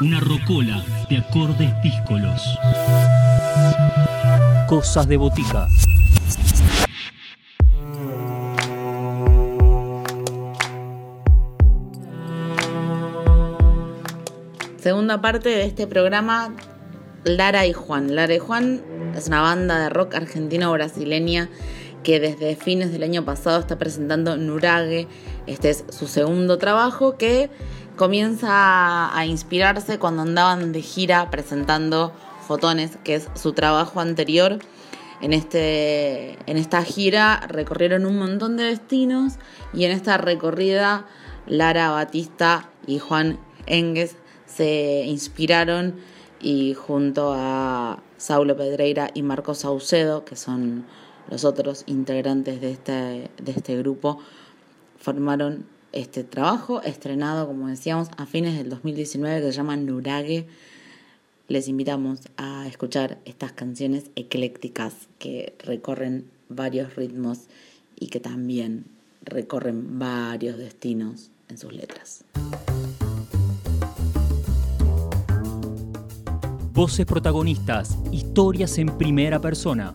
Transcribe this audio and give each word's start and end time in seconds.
Una 0.00 0.18
rocola 0.18 0.84
de 1.08 1.18
acordes 1.18 1.70
díscolos. 1.84 2.42
Cosas 4.66 5.06
de 5.06 5.16
botica. 5.16 5.68
Segunda 14.78 15.20
parte 15.20 15.50
de 15.50 15.64
este 15.64 15.86
programa, 15.86 16.52
Lara 17.22 17.64
y 17.64 17.72
Juan. 17.72 18.16
Lara 18.16 18.34
y 18.34 18.40
Juan 18.40 18.82
es 19.16 19.28
una 19.28 19.42
banda 19.42 19.78
de 19.78 19.90
rock 19.90 20.16
argentino-brasileña 20.16 21.48
que 22.02 22.18
desde 22.18 22.56
fines 22.56 22.90
del 22.90 23.04
año 23.04 23.24
pasado 23.24 23.60
está 23.60 23.78
presentando 23.78 24.36
Nurage. 24.36 25.06
Este 25.46 25.70
es 25.70 25.84
su 25.88 26.08
segundo 26.08 26.58
trabajo 26.58 27.16
que 27.16 27.48
comienza 27.96 29.16
a 29.16 29.26
inspirarse 29.26 29.98
cuando 29.98 30.22
andaban 30.22 30.72
de 30.72 30.82
gira 30.82 31.30
presentando 31.30 32.12
Fotones, 32.46 32.98
que 33.04 33.14
es 33.16 33.28
su 33.34 33.52
trabajo 33.52 34.00
anterior. 34.00 34.58
En, 35.20 35.32
este, 35.32 36.38
en 36.50 36.56
esta 36.58 36.82
gira 36.82 37.46
recorrieron 37.48 38.04
un 38.04 38.18
montón 38.18 38.56
de 38.56 38.64
destinos 38.64 39.34
y 39.72 39.84
en 39.84 39.92
esta 39.92 40.18
recorrida 40.18 41.06
Lara 41.46 41.90
Batista 41.90 42.68
y 42.86 42.98
Juan 42.98 43.38
Enges 43.66 44.16
se 44.46 45.04
inspiraron 45.06 45.94
y 46.40 46.74
junto 46.74 47.32
a 47.34 48.00
Saulo 48.18 48.56
Pedreira 48.56 49.10
y 49.14 49.22
Marcos 49.22 49.58
Saucedo, 49.58 50.24
que 50.24 50.36
son 50.36 50.84
los 51.30 51.44
otros 51.44 51.84
integrantes 51.86 52.60
de 52.60 52.72
este, 52.72 53.30
de 53.38 53.52
este 53.52 53.78
grupo, 53.78 54.18
formaron 54.98 55.66
este 55.94 56.24
trabajo 56.24 56.82
estrenado, 56.82 57.46
como 57.46 57.68
decíamos, 57.68 58.08
a 58.16 58.26
fines 58.26 58.56
del 58.56 58.68
2019 58.68 59.40
que 59.40 59.46
se 59.46 59.52
llama 59.52 59.76
Nurage. 59.76 60.46
Les 61.46 61.68
invitamos 61.68 62.20
a 62.36 62.66
escuchar 62.66 63.18
estas 63.24 63.52
canciones 63.52 64.10
eclécticas 64.16 64.94
que 65.18 65.54
recorren 65.60 66.24
varios 66.48 66.96
ritmos 66.96 67.42
y 67.98 68.08
que 68.08 68.18
también 68.18 68.86
recorren 69.22 69.98
varios 69.98 70.58
destinos 70.58 71.30
en 71.48 71.58
sus 71.58 71.72
letras. 71.72 72.24
Voces 76.72 77.06
protagonistas, 77.06 77.96
historias 78.10 78.78
en 78.78 78.98
primera 78.98 79.40
persona. 79.40 79.94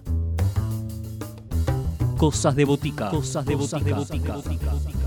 Cosas 2.18 2.56
de 2.56 2.64
botica. 2.64 3.10
Cosas 3.10 3.46
de 3.46 3.56
botica. 3.56 3.80
De 3.80 3.94
botica. 3.94 4.99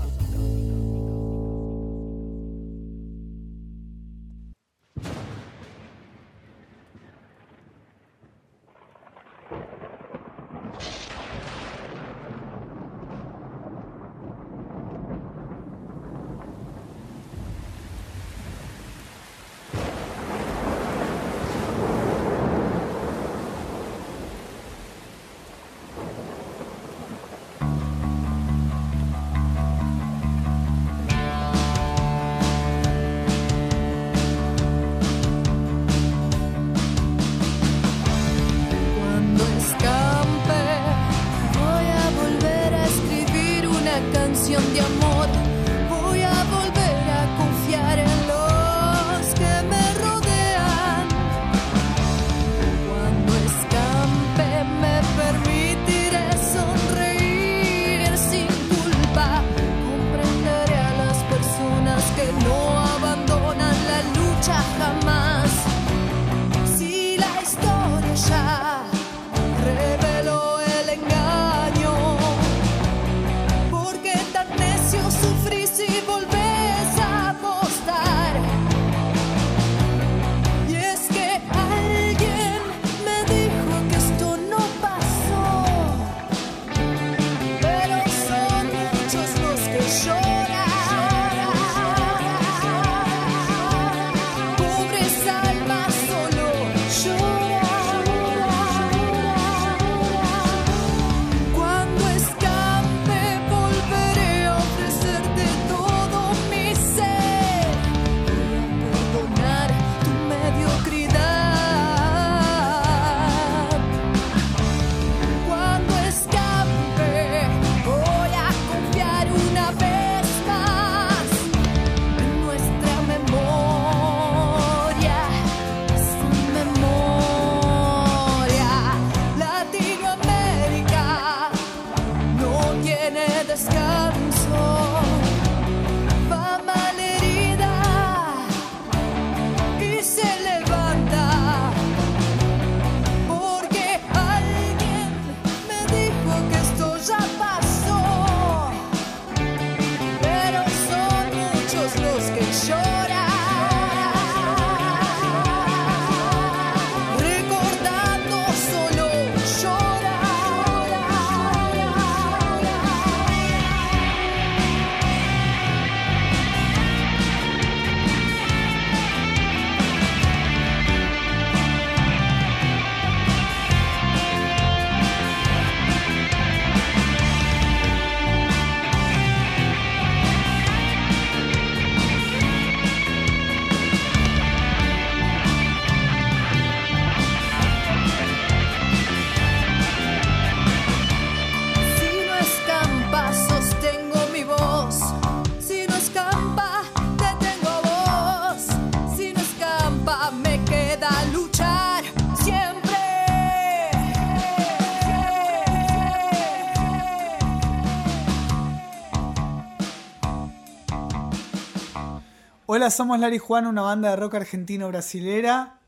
Somos 212.91 213.17
Lari 213.17 213.37
Juan, 213.37 213.65
una 213.65 213.81
banda 213.81 214.09
de 214.09 214.17
rock 214.17 214.35
argentino-brasilera. 214.35 215.79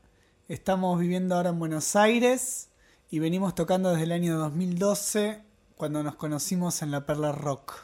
Estamos 0.48 0.98
viviendo 0.98 1.34
ahora 1.34 1.50
en 1.50 1.58
Buenos 1.58 1.94
Aires 1.94 2.70
y 3.10 3.18
venimos 3.18 3.54
tocando 3.54 3.90
desde 3.90 4.04
el 4.04 4.12
año 4.12 4.38
2012, 4.38 5.42
cuando 5.76 6.02
nos 6.02 6.16
conocimos 6.16 6.80
en 6.80 6.90
la 6.90 7.04
Perla 7.04 7.32
Rock. 7.32 7.74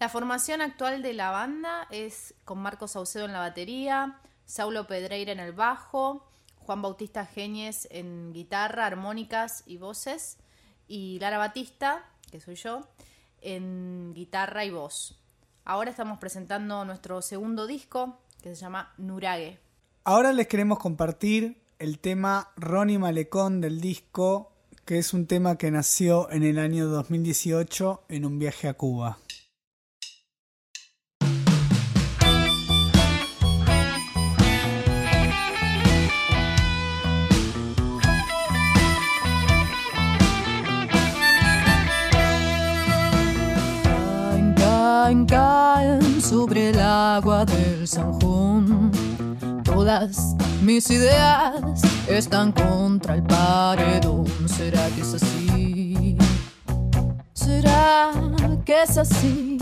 La 0.00 0.08
formación 0.08 0.62
actual 0.62 1.00
de 1.00 1.12
la 1.12 1.30
banda 1.30 1.86
es 1.90 2.34
con 2.44 2.58
Marcos 2.58 2.92
Saucedo 2.92 3.24
en 3.24 3.32
la 3.32 3.38
batería, 3.38 4.18
Saulo 4.46 4.88
Pedreira 4.88 5.30
en 5.30 5.38
el 5.38 5.52
bajo, 5.52 6.26
Juan 6.56 6.82
Bautista 6.82 7.26
Genies 7.26 7.86
en 7.92 8.32
guitarra, 8.32 8.86
armónicas 8.86 9.62
y 9.64 9.76
voces, 9.76 10.38
y 10.88 11.20
Lara 11.20 11.38
Batista, 11.38 12.04
que 12.32 12.40
soy 12.40 12.56
yo, 12.56 12.80
en 13.40 14.12
guitarra 14.12 14.64
y 14.64 14.70
voz. 14.70 15.20
Ahora 15.64 15.90
estamos 15.90 16.18
presentando 16.18 16.84
nuestro 16.84 17.22
segundo 17.22 17.66
disco 17.68 18.18
que 18.44 18.54
se 18.54 18.60
llama 18.60 18.92
Nurage. 18.98 19.58
Ahora 20.04 20.34
les 20.34 20.46
queremos 20.48 20.78
compartir 20.78 21.62
el 21.78 21.98
tema 21.98 22.50
Ronnie 22.56 22.98
Malecón 22.98 23.62
del 23.62 23.80
disco, 23.80 24.52
que 24.84 24.98
es 24.98 25.14
un 25.14 25.26
tema 25.26 25.56
que 25.56 25.70
nació 25.70 26.30
en 26.30 26.42
el 26.42 26.58
año 26.58 26.86
2018 26.88 28.04
en 28.10 28.26
un 28.26 28.38
viaje 28.38 28.68
a 28.68 28.74
Cuba. 28.74 29.18
caen 45.24 45.63
sobre 46.24 46.70
el 46.70 46.80
agua 46.80 47.44
del 47.44 47.86
Sanjón. 47.86 48.90
Todas 49.62 50.34
mis 50.62 50.90
ideas 50.90 51.82
están 52.08 52.50
contra 52.52 53.16
el 53.16 53.22
paredón. 53.22 54.26
¿Será 54.48 54.88
que 54.94 55.02
es 55.02 55.14
así? 55.14 56.16
¿Será 57.34 58.10
que 58.64 58.82
es 58.82 58.96
así? 58.96 59.58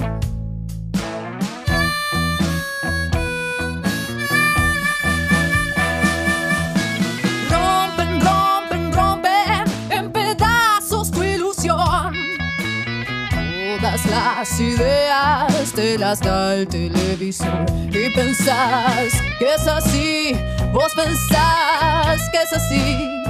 Las 14.42 14.58
ideas 14.58 15.72
te 15.72 15.96
las 15.96 16.18
da 16.18 16.56
el 16.56 16.66
televisor 16.66 17.64
y 17.92 18.10
pensás 18.10 19.12
que 19.38 19.54
es 19.54 19.68
así, 19.68 20.36
vos 20.72 20.92
pensás 20.96 22.28
que 22.32 22.38
es 22.42 22.52
así. 22.52 23.21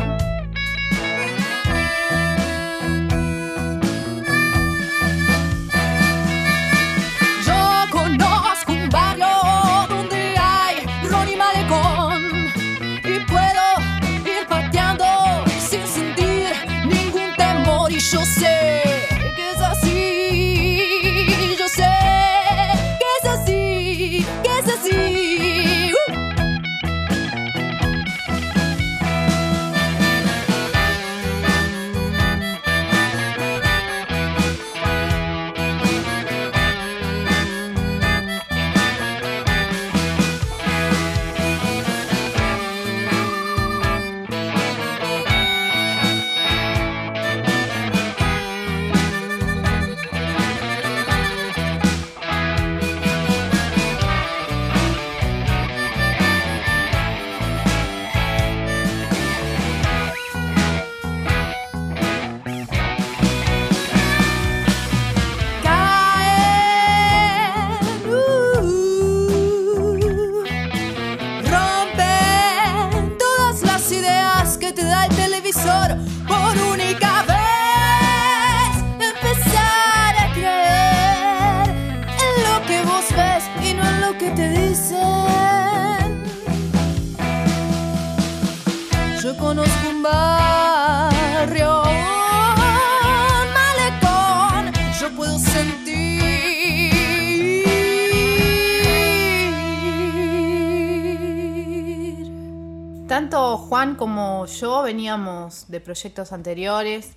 Yo 104.53 104.83
veníamos 104.83 105.67
de 105.69 105.81
proyectos 105.81 106.33
anteriores. 106.33 107.13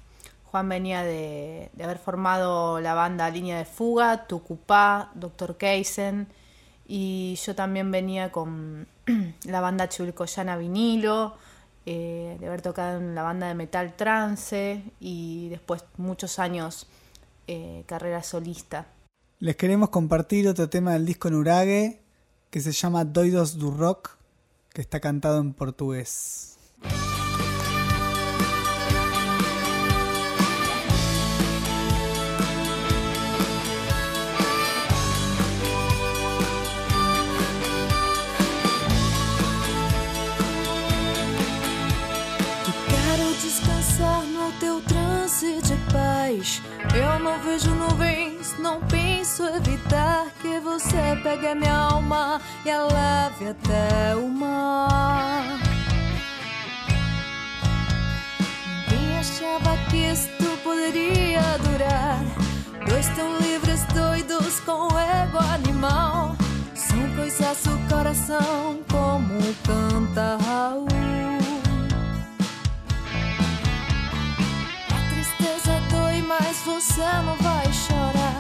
Juan 0.46 0.70
venía 0.70 1.04
de, 1.04 1.70
haber 1.84 1.98
formado 1.98 2.80
la 2.80 2.94
banda 2.94 3.30
Línea 3.30 3.58
de 3.58 3.66
Fuga, 3.66 4.28
Tucupá, 4.28 5.12
Doctor 5.16 5.58
Keisen. 5.58 6.28
Y 6.88 7.38
yo 7.44 7.56
también 7.56 7.92
venía 7.92 8.32
con 8.32 8.88
la 9.46 9.62
banda 9.62 9.90
Chulcoyana 9.90 10.58
Vinilo, 10.58 11.36
eh, 11.86 12.38
de 12.40 12.48
haber 12.48 12.62
tocado 12.62 13.00
en 13.00 13.16
la 13.16 13.24
banda 13.24 13.48
de 13.48 13.56
metal 13.56 13.96
trance 13.96 14.84
y 15.00 15.50
después 15.50 15.84
muchos 15.98 16.40
años 16.40 16.88
eh, 17.48 17.84
carrera 17.86 18.24
solista. 18.24 18.88
Les 19.40 19.56
queremos 19.56 19.90
compartir 19.90 20.48
otro 20.48 20.70
tema 20.70 20.94
del 20.94 21.06
disco 21.06 21.30
Nurage 21.30 22.02
que 22.50 22.62
se 22.62 22.72
llama 22.72 23.04
Doidos 23.04 23.58
du 23.58 23.72
Rock, 23.72 24.12
que 24.74 24.82
está 24.82 25.00
cantado 25.00 25.42
en 25.42 25.54
portugués. 25.54 26.56
Eu 46.28 47.20
não 47.20 47.40
vejo 47.44 47.70
nuvens, 47.76 48.56
não 48.58 48.82
penso 48.82 49.44
evitar 49.44 50.26
que 50.42 50.60
você 50.60 51.16
pegue 51.22 51.50
a 51.50 51.54
minha 51.54 51.72
alma 51.72 52.42
e 52.66 52.72
a 52.72 52.82
leve 52.82 53.50
até 53.50 54.16
o 54.16 54.28
mar. 54.28 55.60
Ninguém 58.90 59.20
achava 59.20 59.78
que 59.88 59.98
isto 59.98 60.58
poderia 60.64 61.42
durar. 61.60 62.20
Dois 62.90 63.08
tão 63.10 63.38
livres, 63.38 63.84
doidos 63.94 64.60
com 64.62 64.88
ego 64.98 65.38
animal. 65.54 66.36
São 66.74 67.16
coisas 67.16 67.62
do 67.66 67.78
coração, 67.88 68.80
como 68.90 69.40
canta 69.64 70.38
você 76.96 77.02
não 77.02 77.36
vai 77.38 77.74
chorar. 77.74 78.38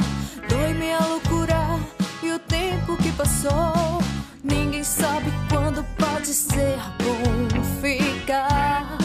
Dói 0.47 0.73
minha 0.73 0.99
loucura 0.99 1.77
e 2.23 2.31
o 2.31 2.39
tempo 2.39 2.95
que 2.95 3.11
passou. 3.11 4.01
Ninguém 4.41 4.83
sabe 4.83 5.29
quando 5.49 5.83
pode 5.97 6.27
ser 6.27 6.77
bom 6.99 7.61
ficar. 7.81 9.04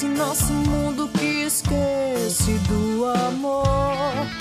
Esse 0.00 0.08
nosso 0.08 0.50
mundo 0.50 1.08
que 1.08 1.44
esquece 1.44 2.52
do 2.66 3.04
amor. 3.04 4.39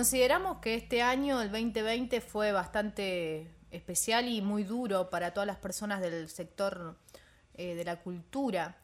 Consideramos 0.00 0.60
que 0.60 0.76
este 0.76 1.02
año, 1.02 1.42
el 1.42 1.50
2020, 1.50 2.22
fue 2.22 2.52
bastante 2.52 3.50
especial 3.70 4.30
y 4.30 4.40
muy 4.40 4.64
duro 4.64 5.10
para 5.10 5.34
todas 5.34 5.46
las 5.46 5.58
personas 5.58 6.00
del 6.00 6.30
sector 6.30 6.96
eh, 7.52 7.74
de 7.74 7.84
la 7.84 7.96
cultura. 7.96 8.78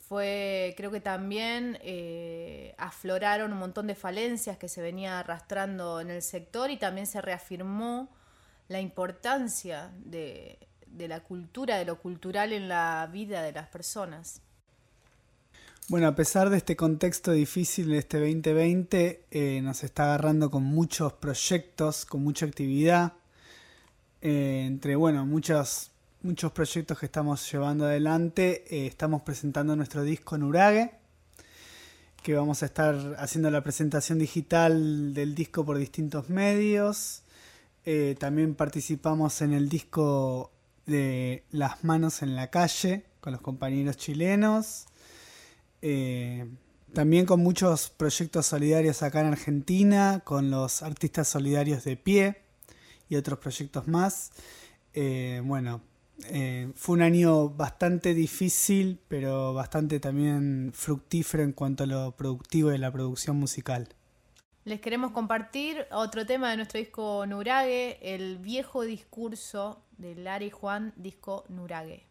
Fue, 0.00 0.74
creo 0.76 0.90
que 0.90 1.00
también 1.00 1.78
eh, 1.82 2.74
afloraron 2.78 3.52
un 3.52 3.60
montón 3.60 3.86
de 3.86 3.94
falencias 3.94 4.58
que 4.58 4.68
se 4.68 4.82
venía 4.82 5.20
arrastrando 5.20 6.00
en 6.00 6.10
el 6.10 6.20
sector 6.20 6.68
y 6.72 6.78
también 6.78 7.06
se 7.06 7.20
reafirmó 7.20 8.08
la 8.66 8.80
importancia 8.80 9.92
de, 9.98 10.58
de 10.88 11.06
la 11.06 11.20
cultura, 11.20 11.76
de 11.76 11.84
lo 11.84 12.00
cultural 12.00 12.52
en 12.52 12.68
la 12.68 13.08
vida 13.12 13.42
de 13.42 13.52
las 13.52 13.68
personas. 13.68 14.42
Bueno, 15.90 16.06
a 16.06 16.14
pesar 16.14 16.50
de 16.50 16.56
este 16.56 16.76
contexto 16.76 17.32
difícil 17.32 17.88
de 17.88 17.98
este 17.98 18.20
2020, 18.20 19.24
eh, 19.28 19.60
nos 19.60 19.82
está 19.82 20.04
agarrando 20.04 20.48
con 20.48 20.62
muchos 20.62 21.14
proyectos, 21.14 22.06
con 22.06 22.22
mucha 22.22 22.46
actividad. 22.46 23.14
Eh, 24.22 24.66
entre, 24.68 24.94
bueno, 24.94 25.26
muchos, 25.26 25.90
muchos 26.22 26.52
proyectos 26.52 26.96
que 26.96 27.06
estamos 27.06 27.50
llevando 27.50 27.86
adelante, 27.86 28.66
eh, 28.70 28.86
estamos 28.86 29.22
presentando 29.22 29.74
nuestro 29.74 30.04
disco 30.04 30.38
Nurage, 30.38 30.92
que 32.22 32.34
vamos 32.36 32.62
a 32.62 32.66
estar 32.66 33.16
haciendo 33.18 33.50
la 33.50 33.64
presentación 33.64 34.20
digital 34.20 35.12
del 35.12 35.34
disco 35.34 35.66
por 35.66 35.76
distintos 35.76 36.28
medios. 36.28 37.24
También 38.20 38.54
participamos 38.54 39.42
en 39.42 39.54
el 39.54 39.68
disco 39.68 40.52
de 40.86 41.42
Las 41.50 41.82
manos 41.82 42.22
en 42.22 42.36
la 42.36 42.48
calle 42.48 43.06
con 43.20 43.32
los 43.32 43.42
compañeros 43.42 43.96
chilenos. 43.96 44.86
Eh, 45.82 46.48
también 46.92 47.24
con 47.24 47.40
muchos 47.40 47.90
proyectos 47.90 48.46
solidarios 48.46 49.02
acá 49.02 49.20
en 49.20 49.28
Argentina, 49.28 50.22
con 50.24 50.50
los 50.50 50.82
artistas 50.82 51.28
solidarios 51.28 51.84
de 51.84 51.96
pie 51.96 52.42
y 53.08 53.16
otros 53.16 53.38
proyectos 53.38 53.86
más. 53.86 54.32
Eh, 54.92 55.40
bueno, 55.44 55.82
eh, 56.28 56.72
fue 56.74 56.96
un 56.96 57.02
año 57.02 57.48
bastante 57.50 58.12
difícil, 58.12 58.98
pero 59.08 59.54
bastante 59.54 60.00
también 60.00 60.72
fructífero 60.74 61.42
en 61.42 61.52
cuanto 61.52 61.84
a 61.84 61.86
lo 61.86 62.16
productivo 62.16 62.70
de 62.70 62.78
la 62.78 62.92
producción 62.92 63.36
musical. 63.36 63.88
Les 64.64 64.80
queremos 64.80 65.12
compartir 65.12 65.86
otro 65.90 66.26
tema 66.26 66.50
de 66.50 66.56
nuestro 66.56 66.78
disco 66.78 67.24
Nurage, 67.26 68.14
el 68.14 68.38
viejo 68.38 68.82
discurso 68.82 69.82
de 69.96 70.14
Lara 70.16 70.44
y 70.44 70.50
Juan, 70.50 70.92
disco 70.96 71.44
Nurage. 71.48 72.09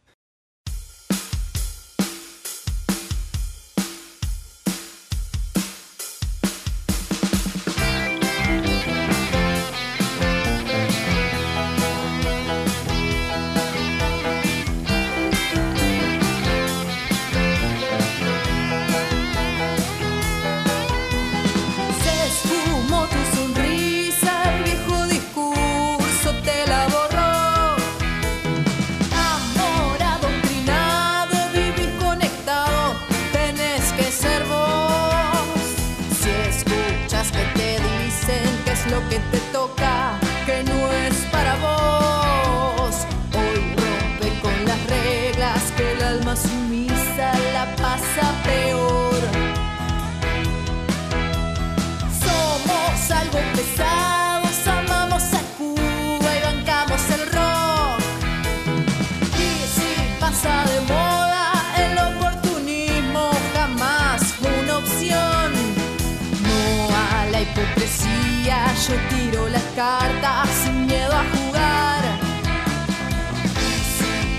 Yo 68.87 68.95
tiro 69.09 69.49
las 69.49 69.63
cartas 69.75 70.47
sin 70.63 70.85
miedo 70.85 71.11
a 71.11 71.23
jugar. 71.35 72.03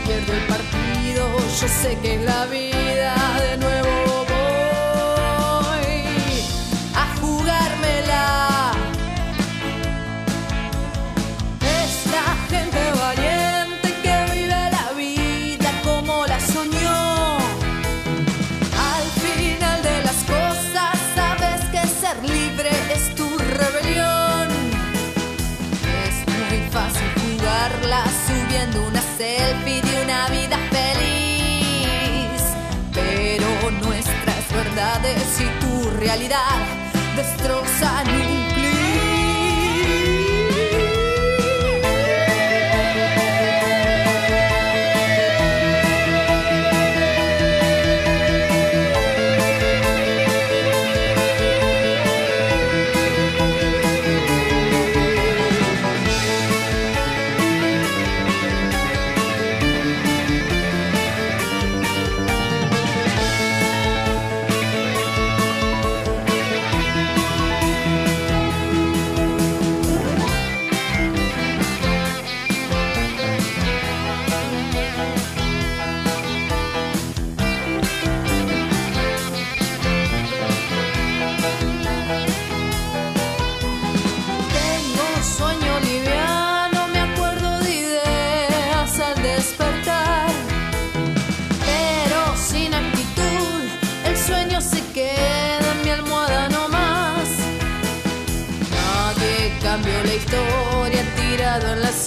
Pierdo 0.07 0.33
el 0.33 0.47
partido, 0.47 1.29
yo 1.61 1.69
sé 1.69 1.99
que 2.01 2.15
es 2.15 2.23
la 2.23 2.47
vida, 2.47 3.15
realidad 36.11 36.59
destroza 37.14 38.02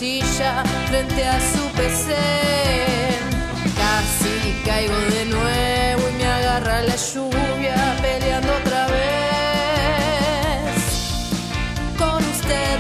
silla 0.04 0.64
frente 0.90 1.24
a 1.24 1.40
su 1.40 1.64
PC. 1.78 2.14
Casi 3.78 4.36
caigo 4.66 5.00
de 5.16 5.26
nuevo 5.26 6.10
y 6.10 6.14
me 6.18 6.26
agarra 6.26 6.82
la 6.82 6.96
lluvia 6.98 7.78
peleando 8.02 8.52
otra 8.54 8.88
vez 8.88 9.04
con 11.98 12.18
usted. 12.18 12.80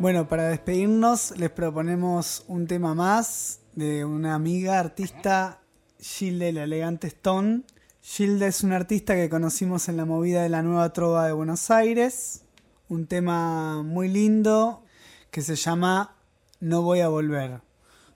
Bueno, 0.00 0.26
para 0.26 0.48
despedirnos 0.48 1.34
les 1.36 1.50
proponemos 1.50 2.44
un 2.48 2.66
tema 2.66 2.96
más 2.96 3.60
de 3.76 4.04
una 4.04 4.34
amiga 4.34 4.80
artista, 4.80 5.60
Gilde 6.00 6.52
la 6.52 6.64
Elegante 6.64 7.06
Stone. 7.06 7.62
Gilde 8.02 8.46
es 8.46 8.62
una 8.62 8.76
artista 8.76 9.14
que 9.14 9.28
conocimos 9.28 9.88
en 9.90 9.98
la 9.98 10.06
movida 10.06 10.42
de 10.42 10.48
la 10.48 10.62
Nueva 10.62 10.90
Trova 10.92 11.26
de 11.26 11.32
Buenos 11.32 11.70
Aires. 11.70 12.44
Un 12.88 13.06
tema 13.06 13.82
muy 13.82 14.08
lindo 14.08 14.82
que 15.30 15.42
se 15.42 15.54
llama 15.54 16.16
No 16.60 16.80
voy 16.80 17.00
a 17.00 17.08
volver. 17.08 17.60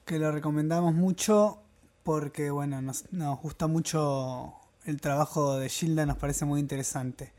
Que 0.06 0.18
lo 0.18 0.32
recomendamos 0.32 0.94
mucho 0.94 1.61
porque, 2.02 2.50
bueno, 2.50 2.80
nos, 2.80 3.12
nos 3.12 3.38
gusta 3.40 3.66
mucho 3.66 4.54
el 4.87 5.02
trabajo 5.02 5.59
de 5.59 5.68
Gilda, 5.68 6.06
nos 6.06 6.16
parece 6.16 6.46
muy 6.46 6.61
interesante. 6.61 7.35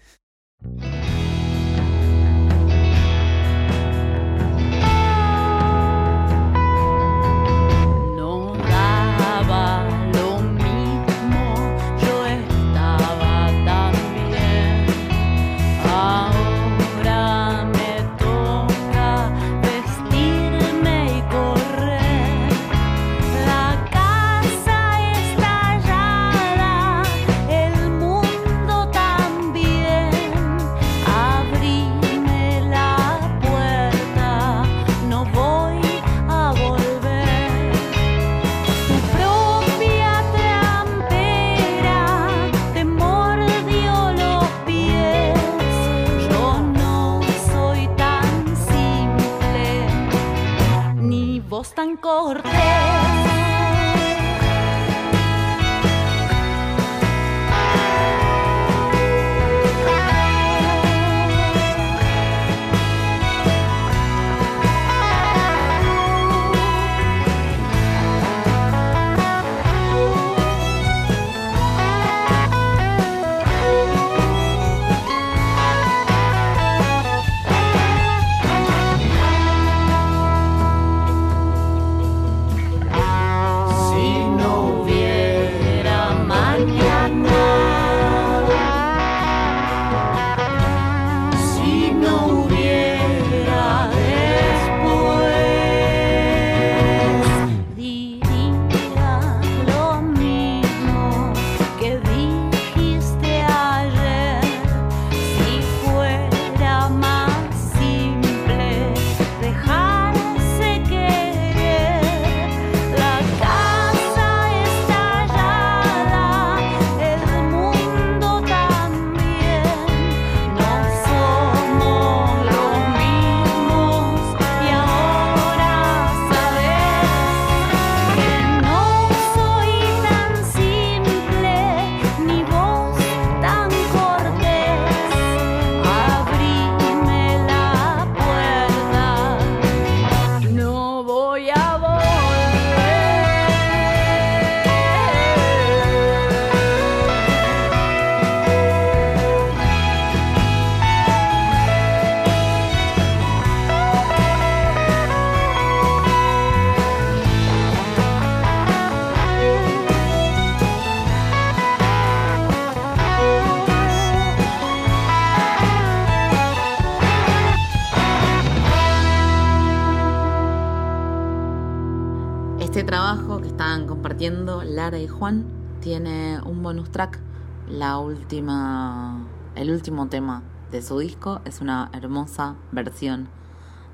Juan 175.20 175.46
tiene 175.80 176.42
un 176.42 176.62
bonus 176.62 176.92
track. 176.92 177.22
La 177.70 178.00
última, 178.00 179.26
el 179.56 179.72
último 179.72 180.10
tema 180.10 180.44
de 180.72 180.82
su 180.82 181.00
disco 181.00 181.40
es 181.46 181.62
una 181.62 181.90
hermosa 181.94 182.58
versión 182.74 183.30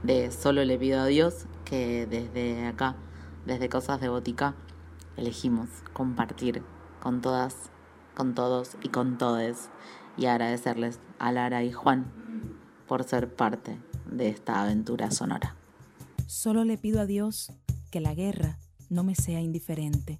de 0.02 0.32
Solo 0.32 0.66
le 0.66 0.80
pido 0.80 1.00
a 1.00 1.06
Dios 1.06 1.46
que 1.64 2.08
desde 2.08 2.66
acá, 2.66 2.96
desde 3.46 3.70
Cosas 3.70 4.02
de 4.02 4.10
Botica, 4.10 4.56
elegimos 5.16 5.70
compartir 5.94 6.64
con 7.00 7.22
todas, 7.22 7.70
con 8.16 8.34
todos 8.34 8.76
y 8.82 8.90
con 8.90 9.20
todes 9.20 9.70
y 10.18 10.26
agradecerles 10.26 11.00
a 11.20 11.32
Lara 11.32 11.64
y 11.64 11.72
Juan 11.72 12.12
por 12.88 13.04
ser 13.04 13.32
parte 13.32 13.80
de 14.10 14.30
esta 14.30 14.64
aventura 14.64 15.12
sonora. 15.12 15.56
Solo 16.26 16.66
le 16.66 16.80
pido 16.80 17.00
a 17.00 17.06
Dios 17.06 17.54
que 17.92 18.02
la 18.02 18.16
guerra 18.16 18.58
no 18.90 19.04
me 19.04 19.14
sea 19.14 19.40
indiferente. 19.40 20.20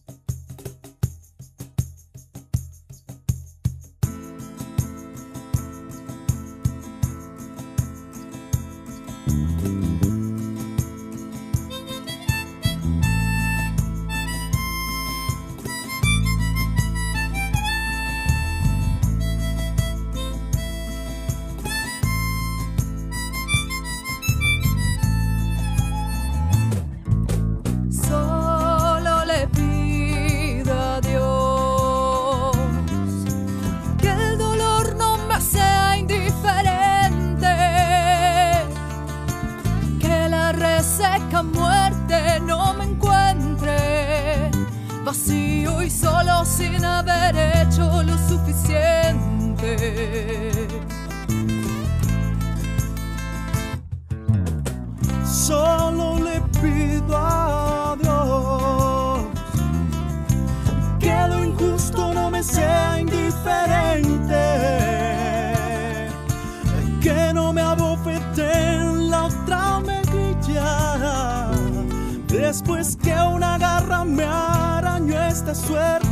Después 72.51 72.97
que 72.97 73.13
una 73.13 73.57
garra 73.57 74.03
me 74.03 74.25
arañó 74.25 75.17
esta 75.21 75.55
suerte. 75.55 76.11